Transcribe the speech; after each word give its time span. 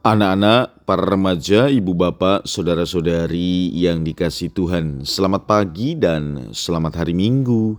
Anak-anak, 0.00 0.88
para 0.88 1.04
remaja, 1.04 1.68
ibu 1.68 1.92
bapak, 1.92 2.48
saudara-saudari 2.48 3.68
yang 3.76 4.00
dikasih 4.00 4.48
Tuhan, 4.48 5.04
selamat 5.04 5.44
pagi 5.44 5.92
dan 5.92 6.56
selamat 6.56 7.04
hari 7.04 7.12
Minggu. 7.12 7.76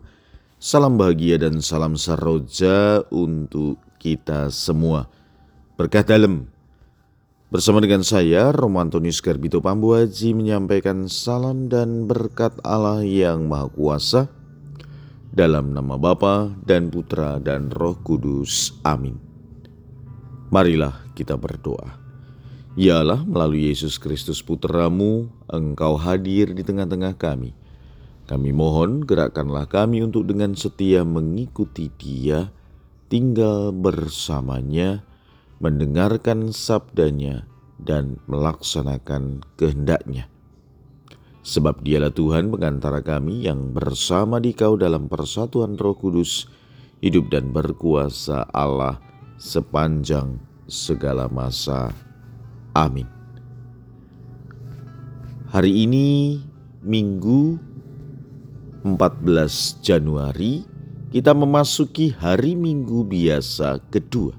Salam 0.61 1.01
bahagia 1.01 1.41
dan 1.41 1.65
salam 1.65 1.97
saroja 1.97 3.01
untuk 3.09 3.81
kita 3.97 4.53
semua. 4.53 5.09
Berkah 5.81 6.05
dalam. 6.05 6.45
Bersama 7.49 7.81
dengan 7.81 8.05
saya, 8.05 8.53
Romo 8.53 8.77
Antonius 8.77 9.17
Garbito 9.17 9.57
Pambuaji 9.57 10.37
menyampaikan 10.37 11.09
salam 11.09 11.73
dan 11.73 12.05
berkat 12.05 12.53
Allah 12.61 13.01
yang 13.01 13.49
Maha 13.49 13.65
Kuasa. 13.73 14.29
Dalam 15.33 15.73
nama 15.73 15.97
Bapa 15.97 16.53
dan 16.69 16.93
Putra 16.93 17.41
dan 17.41 17.73
Roh 17.73 17.97
Kudus. 18.05 18.77
Amin. 18.85 19.17
Marilah 20.53 21.01
kita 21.17 21.33
berdoa. 21.33 22.10
Ialah 22.79 23.27
melalui 23.27 23.67
Yesus 23.67 23.99
Kristus 23.99 24.39
putramu, 24.39 25.27
engkau 25.51 25.99
hadir 25.99 26.55
di 26.55 26.63
tengah-tengah 26.63 27.19
kami. 27.19 27.51
Kami 28.31 28.55
mohon 28.55 29.03
gerakkanlah 29.03 29.67
kami 29.67 29.99
untuk 29.99 30.23
dengan 30.23 30.55
setia 30.55 31.03
mengikuti 31.03 31.91
dia, 31.99 32.47
tinggal 33.11 33.75
bersamanya, 33.75 35.03
mendengarkan 35.59 36.55
sabdanya, 36.55 37.43
dan 37.75 38.23
melaksanakan 38.31 39.43
kehendaknya. 39.59 40.31
Sebab 41.43 41.83
dialah 41.83 42.15
Tuhan 42.15 42.55
pengantara 42.55 43.03
kami 43.03 43.51
yang 43.51 43.75
bersama 43.75 44.39
di 44.39 44.55
kau 44.55 44.79
dalam 44.79 45.11
persatuan 45.11 45.75
roh 45.75 45.99
kudus, 45.99 46.47
hidup 47.03 47.27
dan 47.35 47.51
berkuasa 47.51 48.47
Allah 48.55 48.95
sepanjang 49.35 50.39
segala 50.71 51.27
masa. 51.27 52.10
Amin. 52.71 53.07
Hari 55.51 55.83
ini 55.83 56.39
Minggu 56.79 57.59
14 58.87 59.83
Januari 59.83 60.63
kita 61.11 61.35
memasuki 61.35 62.15
hari 62.15 62.55
Minggu 62.55 63.03
biasa 63.03 63.83
kedua. 63.91 64.31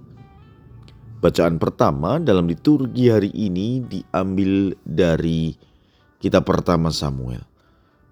Bacaan 1.21 1.61
pertama 1.61 2.17
dalam 2.17 2.49
liturgi 2.49 3.13
hari 3.13 3.29
ini 3.37 3.85
diambil 3.85 4.73
dari 4.83 5.53
kitab 6.17 6.49
pertama 6.49 6.89
Samuel. 6.89 7.45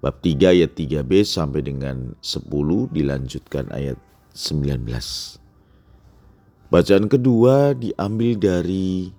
Bab 0.05 0.21
3 0.21 0.53
ayat 0.53 0.77
3b 0.77 1.25
sampai 1.25 1.65
dengan 1.65 2.13
10 2.21 2.45
dilanjutkan 2.93 3.73
ayat 3.73 3.97
19. 4.37 4.85
Bacaan 6.71 7.11
kedua 7.11 7.75
diambil 7.75 8.39
dari 8.39 9.11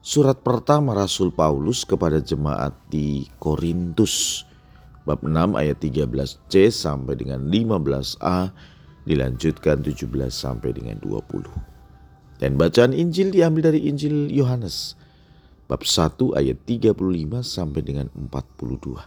Surat 0.00 0.40
pertama 0.40 0.96
Rasul 0.96 1.28
Paulus 1.28 1.84
kepada 1.84 2.24
jemaat 2.24 2.72
di 2.88 3.28
Korintus 3.36 4.48
bab 5.04 5.20
6 5.20 5.60
ayat 5.60 5.76
13c 5.76 6.72
sampai 6.72 7.20
dengan 7.20 7.44
15a 7.44 8.48
dilanjutkan 9.04 9.84
17 9.84 10.08
sampai 10.32 10.72
dengan 10.72 10.96
20. 11.04 12.40
Dan 12.40 12.56
bacaan 12.56 12.96
Injil 12.96 13.28
diambil 13.28 13.68
dari 13.68 13.92
Injil 13.92 14.32
Yohanes 14.32 14.96
bab 15.68 15.84
1 15.84 16.16
ayat 16.32 16.56
35 16.64 16.96
sampai 17.44 17.84
dengan 17.84 18.08
42. 18.16 19.04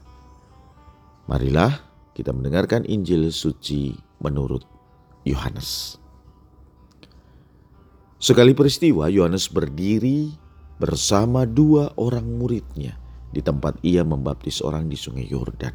Marilah 1.25 1.73
kita 2.13 2.29
mendengarkan 2.29 2.85
Injil 2.85 3.33
suci 3.33 3.97
menurut 4.21 4.61
Yohanes. 5.25 5.97
Sekali 8.21 8.53
peristiwa 8.53 9.09
Yohanes 9.09 9.49
berdiri 9.49 10.42
bersama 10.83 11.47
dua 11.47 11.95
orang 11.95 12.27
muridnya 12.27 12.99
di 13.31 13.39
tempat 13.39 13.79
ia 13.87 14.03
membaptis 14.03 14.59
orang 14.59 14.91
di 14.91 14.99
sungai 14.99 15.23
Yordan. 15.31 15.71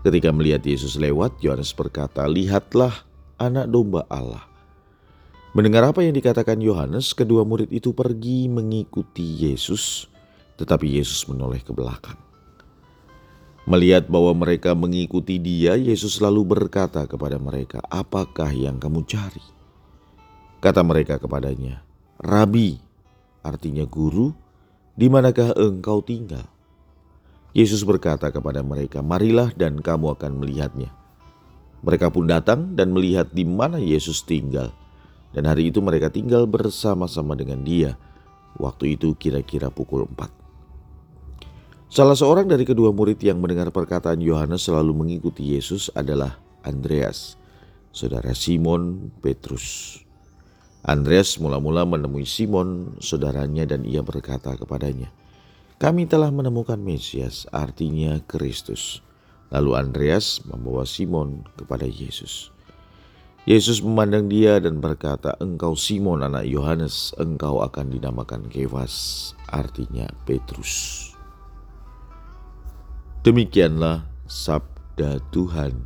Ketika 0.00 0.32
melihat 0.32 0.64
Yesus 0.64 0.96
lewat, 0.96 1.36
Yohanes 1.44 1.76
berkata, 1.76 2.24
"Lihatlah 2.24 3.04
anak 3.36 3.68
domba 3.68 4.08
Allah." 4.08 4.40
Mendengar 5.52 5.84
apa 5.92 6.00
yang 6.00 6.16
dikatakan 6.16 6.56
Yohanes, 6.64 7.12
kedua 7.12 7.44
murid 7.44 7.68
itu 7.68 7.92
pergi 7.92 8.48
mengikuti 8.48 9.52
Yesus, 9.52 10.08
tetapi 10.56 10.96
Yesus 10.96 11.28
menoleh 11.28 11.60
ke 11.60 11.76
belakang. 11.76 12.16
Melihat 13.68 14.08
bahwa 14.08 14.32
mereka 14.32 14.72
mengikuti 14.72 15.36
dia, 15.36 15.76
Yesus 15.76 16.24
lalu 16.24 16.56
berkata 16.56 17.04
kepada 17.04 17.36
mereka, 17.36 17.84
"Apakah 17.92 18.48
yang 18.48 18.80
kamu 18.80 19.04
cari?" 19.04 19.44
Kata 20.64 20.80
mereka 20.86 21.20
kepadanya, 21.20 21.82
"Rabi, 22.22 22.85
artinya 23.46 23.86
guru, 23.86 24.34
di 24.98 25.06
manakah 25.06 25.54
engkau 25.54 26.02
tinggal? 26.02 26.50
Yesus 27.56 27.86
berkata 27.86 28.28
kepada 28.28 28.60
mereka, 28.60 29.00
marilah 29.00 29.48
dan 29.54 29.80
kamu 29.80 30.18
akan 30.18 30.42
melihatnya. 30.42 30.92
Mereka 31.80 32.12
pun 32.12 32.26
datang 32.26 32.74
dan 32.74 32.92
melihat 32.92 33.30
di 33.30 33.46
mana 33.46 33.78
Yesus 33.78 34.26
tinggal. 34.26 34.74
Dan 35.30 35.48
hari 35.48 35.70
itu 35.70 35.80
mereka 35.80 36.12
tinggal 36.12 36.44
bersama-sama 36.44 37.36
dengan 37.36 37.64
dia. 37.64 37.96
Waktu 38.56 38.96
itu 38.96 39.12
kira-kira 39.16 39.68
pukul 39.68 40.08
empat. 40.08 40.32
Salah 41.92 42.16
seorang 42.16 42.48
dari 42.48 42.64
kedua 42.66 42.90
murid 42.90 43.20
yang 43.22 43.38
mendengar 43.38 43.70
perkataan 43.70 44.18
Yohanes 44.20 44.64
selalu 44.66 44.92
mengikuti 44.92 45.54
Yesus 45.54 45.88
adalah 45.94 46.40
Andreas, 46.60 47.38
saudara 47.94 48.34
Simon 48.34 49.12
Petrus. 49.22 50.05
Andreas 50.86 51.34
mula-mula 51.42 51.82
menemui 51.82 52.22
Simon, 52.22 52.94
saudaranya, 53.02 53.66
dan 53.66 53.82
ia 53.82 54.06
berkata 54.06 54.54
kepadanya, 54.54 55.10
"Kami 55.82 56.06
telah 56.06 56.30
menemukan 56.30 56.78
Mesias, 56.78 57.42
artinya 57.50 58.22
Kristus." 58.30 59.02
Lalu 59.50 59.74
Andreas 59.74 60.46
membawa 60.46 60.86
Simon 60.86 61.42
kepada 61.58 61.90
Yesus. 61.90 62.54
Yesus 63.50 63.82
memandang 63.82 64.30
dia 64.30 64.62
dan 64.62 64.78
berkata, 64.78 65.34
"Engkau 65.42 65.74
Simon, 65.74 66.22
anak 66.22 66.46
Yohanes, 66.46 67.14
engkau 67.18 67.62
akan 67.66 67.90
dinamakan 67.90 68.46
Kefas, 68.46 69.34
artinya 69.50 70.06
Petrus." 70.22 71.10
Demikianlah 73.26 74.06
sabda 74.30 75.18
Tuhan. 75.34 75.82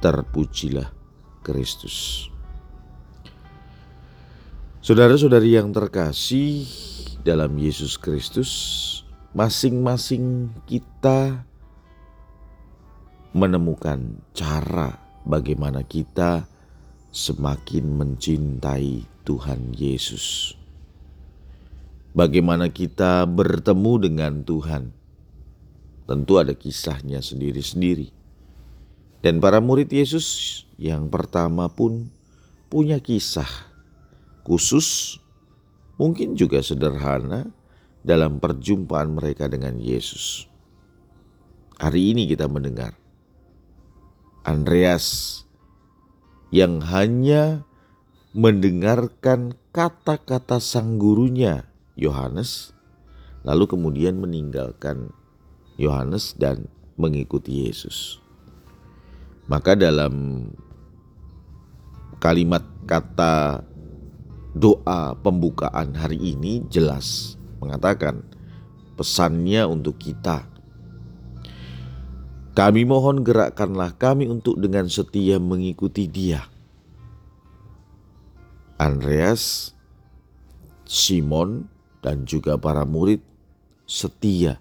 Terpujilah 0.00 0.88
Kristus. 1.40 2.28
Saudara-saudari 4.86 5.58
yang 5.58 5.74
terkasih 5.74 6.62
dalam 7.26 7.58
Yesus 7.58 7.98
Kristus, 7.98 8.52
masing-masing 9.34 10.54
kita 10.62 11.42
menemukan 13.34 14.22
cara 14.30 14.94
bagaimana 15.26 15.82
kita 15.82 16.46
semakin 17.10 17.98
mencintai 17.98 19.02
Tuhan 19.26 19.74
Yesus. 19.74 20.54
Bagaimana 22.14 22.70
kita 22.70 23.26
bertemu 23.26 23.92
dengan 24.06 24.46
Tuhan. 24.46 24.94
Tentu 26.06 26.38
ada 26.38 26.54
kisahnya 26.54 27.18
sendiri-sendiri. 27.26 28.14
Dan 29.18 29.42
para 29.42 29.58
murid 29.58 29.90
Yesus 29.90 30.62
yang 30.78 31.10
pertama 31.10 31.66
pun 31.66 32.06
punya 32.70 33.02
kisah 33.02 33.65
khusus, 34.46 35.18
mungkin 35.98 36.38
juga 36.38 36.62
sederhana 36.62 37.50
dalam 38.06 38.38
perjumpaan 38.38 39.18
mereka 39.18 39.50
dengan 39.50 39.82
Yesus. 39.82 40.46
Hari 41.82 42.14
ini 42.14 42.30
kita 42.30 42.46
mendengar 42.46 42.94
Andreas 44.46 45.42
yang 46.54 46.78
hanya 46.86 47.66
mendengarkan 48.30 49.58
kata-kata 49.74 50.62
sang 50.62 51.02
gurunya 51.02 51.66
Yohanes, 51.98 52.70
lalu 53.42 53.66
kemudian 53.66 54.22
meninggalkan 54.22 55.10
Yohanes 55.74 56.38
dan 56.38 56.70
mengikuti 56.94 57.66
Yesus. 57.66 58.22
Maka 59.50 59.74
dalam 59.74 60.46
kalimat 62.22 62.62
kata 62.88 63.66
doa 64.56 65.12
pembukaan 65.20 65.92
hari 65.92 66.16
ini 66.16 66.64
jelas 66.72 67.36
mengatakan 67.60 68.24
pesannya 68.96 69.68
untuk 69.68 70.00
kita. 70.00 70.48
Kami 72.56 72.88
mohon 72.88 73.20
gerakkanlah 73.20 73.92
kami 74.00 74.32
untuk 74.32 74.56
dengan 74.56 74.88
setia 74.88 75.36
mengikuti 75.36 76.08
dia. 76.08 76.48
Andreas, 78.80 79.76
Simon, 80.88 81.68
dan 82.00 82.24
juga 82.24 82.56
para 82.56 82.88
murid 82.88 83.20
setia 83.84 84.56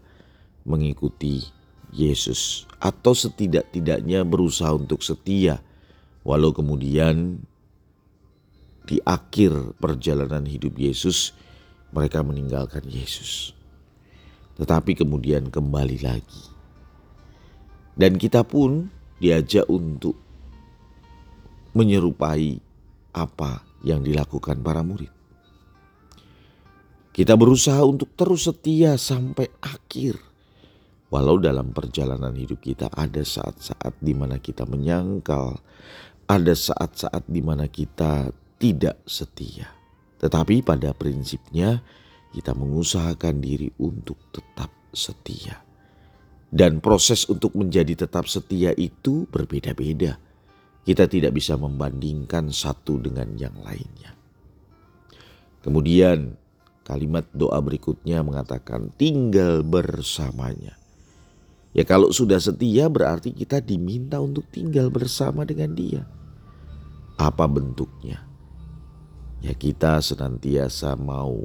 mengikuti 0.68 1.40
Yesus 1.96 2.68
atau 2.84 3.16
setidak-tidaknya 3.16 4.28
berusaha 4.28 4.76
untuk 4.76 5.00
setia 5.00 5.64
walau 6.28 6.52
kemudian 6.52 7.40
di 8.86 9.02
akhir 9.02 9.76
perjalanan 9.82 10.46
hidup 10.46 10.78
Yesus, 10.78 11.34
mereka 11.92 12.22
meninggalkan 12.22 12.86
Yesus. 12.86 13.52
Tetapi 14.56 14.96
kemudian 14.96 15.52
kembali 15.52 15.98
lagi. 16.06 16.44
Dan 17.96 18.16
kita 18.16 18.46
pun 18.46 18.88
diajak 19.20 19.68
untuk 19.68 20.16
menyerupai 21.76 22.60
apa 23.16 23.64
yang 23.84 24.04
dilakukan 24.04 24.60
para 24.64 24.84
murid. 24.84 25.12
Kita 27.16 27.40
berusaha 27.40 27.80
untuk 27.88 28.12
terus 28.20 28.48
setia 28.48 29.00
sampai 29.00 29.48
akhir. 29.64 30.20
Walau 31.08 31.40
dalam 31.40 31.72
perjalanan 31.72 32.36
hidup 32.36 32.60
kita 32.60 32.92
ada 32.92 33.24
saat-saat 33.24 33.96
di 34.04 34.12
mana 34.12 34.36
kita 34.36 34.68
menyangkal, 34.68 35.56
ada 36.28 36.52
saat-saat 36.52 37.24
di 37.32 37.40
mana 37.40 37.72
kita 37.72 38.36
tidak 38.58 39.02
setia. 39.06 39.72
Tetapi 40.20 40.64
pada 40.64 40.96
prinsipnya 40.96 41.84
kita 42.36 42.52
mengusahakan 42.52 43.40
diri 43.40 43.72
untuk 43.80 44.20
tetap 44.32 44.72
setia. 44.92 45.64
Dan 46.52 46.80
proses 46.80 47.28
untuk 47.28 47.52
menjadi 47.56 48.08
tetap 48.08 48.32
setia 48.32 48.72
itu 48.76 49.28
berbeda-beda. 49.28 50.20
Kita 50.86 51.10
tidak 51.10 51.36
bisa 51.36 51.60
membandingkan 51.60 52.54
satu 52.54 53.02
dengan 53.02 53.36
yang 53.36 53.58
lainnya. 53.60 54.16
Kemudian 55.66 56.38
kalimat 56.86 57.26
doa 57.34 57.58
berikutnya 57.60 58.22
mengatakan 58.22 58.94
tinggal 58.96 59.66
bersamanya. 59.66 60.78
Ya 61.76 61.84
kalau 61.84 62.14
sudah 62.14 62.40
setia 62.40 62.88
berarti 62.88 63.36
kita 63.36 63.60
diminta 63.60 64.22
untuk 64.24 64.48
tinggal 64.48 64.88
bersama 64.88 65.44
dengan 65.44 65.76
dia. 65.76 66.08
Apa 67.20 67.50
bentuknya? 67.52 68.35
Ya 69.46 69.54
kita 69.54 70.02
senantiasa 70.02 70.98
mau 70.98 71.38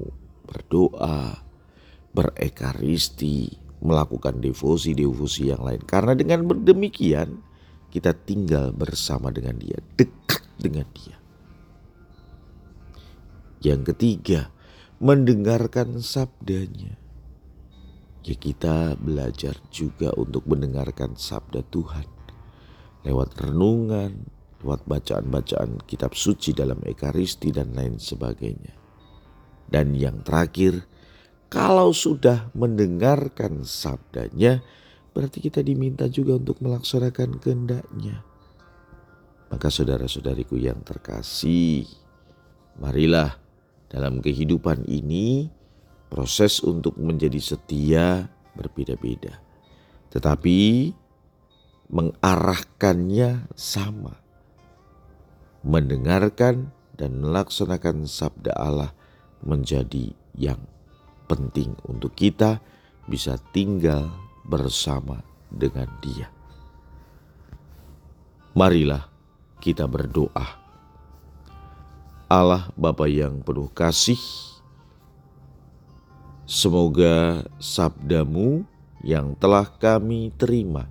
berdoa, 0.48 1.44
berekaristi, 2.16 3.60
melakukan 3.84 4.40
devosi-devosi 4.40 5.52
yang 5.52 5.60
lain. 5.60 5.84
Karena 5.84 6.16
dengan 6.16 6.48
demikian 6.48 7.44
kita 7.92 8.16
tinggal 8.16 8.72
bersama 8.72 9.28
dengan 9.28 9.60
dia, 9.60 9.76
dekat 10.00 10.40
dengan 10.56 10.88
dia. 10.96 11.20
Yang 13.60 13.92
ketiga, 13.92 14.48
mendengarkan 14.96 16.00
sabdanya. 16.00 16.96
Ya 18.24 18.32
kita 18.32 18.96
belajar 18.96 19.60
juga 19.68 20.16
untuk 20.16 20.48
mendengarkan 20.48 21.20
sabda 21.20 21.60
Tuhan. 21.68 22.08
Lewat 23.04 23.36
renungan, 23.36 24.39
lewat 24.60 24.84
bacaan-bacaan 24.84 25.88
kitab 25.88 26.12
suci 26.12 26.52
dalam 26.52 26.84
Ekaristi 26.84 27.48
dan 27.48 27.72
lain 27.72 27.96
sebagainya. 27.96 28.76
Dan 29.64 29.96
yang 29.96 30.20
terakhir, 30.20 30.84
kalau 31.48 31.96
sudah 31.96 32.52
mendengarkan 32.52 33.64
sabdanya, 33.64 34.60
berarti 35.16 35.40
kita 35.40 35.64
diminta 35.64 36.06
juga 36.12 36.36
untuk 36.36 36.60
melaksanakan 36.60 37.40
kehendaknya. 37.40 38.20
Maka 39.50 39.66
saudara-saudariku 39.72 40.60
yang 40.60 40.84
terkasih, 40.84 41.88
marilah 42.78 43.34
dalam 43.90 44.22
kehidupan 44.22 44.86
ini 44.86 45.50
proses 46.06 46.62
untuk 46.62 47.00
menjadi 47.00 47.40
setia 47.42 48.30
berbeda-beda. 48.54 49.42
Tetapi 50.10 50.90
mengarahkannya 51.90 53.50
sama 53.58 54.19
mendengarkan 55.60 56.72
dan 56.96 57.20
melaksanakan 57.20 58.04
sabda 58.08 58.52
Allah 58.56 58.92
menjadi 59.40 60.12
yang 60.36 60.60
penting 61.28 61.76
untuk 61.88 62.12
kita 62.16 62.60
bisa 63.08 63.40
tinggal 63.52 64.08
bersama 64.44 65.24
dengan 65.48 65.88
Dia. 66.04 66.28
Marilah 68.52 69.06
kita 69.62 69.86
berdoa. 69.86 70.58
Allah 72.30 72.70
Bapa 72.78 73.10
yang 73.10 73.42
penuh 73.42 73.66
kasih, 73.74 74.20
semoga 76.46 77.42
sabdamu 77.58 78.62
yang 79.02 79.34
telah 79.34 79.66
kami 79.66 80.30
terima 80.38 80.86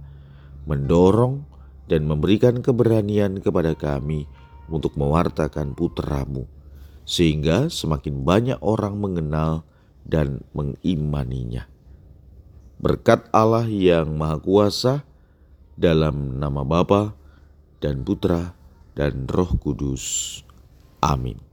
mendorong 0.67 1.47
dan 1.87 2.05
memberikan 2.05 2.59
keberanian 2.59 3.39
kepada 3.39 3.73
kami 3.73 4.29
untuk 4.69 4.95
mewartakan 4.95 5.73
putramu, 5.73 6.45
sehingga 7.03 7.67
semakin 7.67 8.23
banyak 8.23 8.59
orang 8.61 8.95
mengenal 8.95 9.67
dan 10.05 10.45
mengimaninya. 10.53 11.67
Berkat 12.79 13.27
Allah 13.35 13.67
yang 13.67 14.15
Maha 14.15 14.39
Kuasa, 14.39 15.03
dalam 15.79 16.39
nama 16.39 16.67
Bapa 16.67 17.15
dan 17.79 18.03
Putra 18.03 18.51
dan 18.99 19.27
Roh 19.31 19.55
Kudus. 19.55 20.43
Amin. 20.99 21.48